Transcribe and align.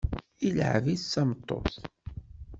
Ilεeb-itt 0.47 1.05
d 1.07 1.09
tameṭṭut. 1.13 1.73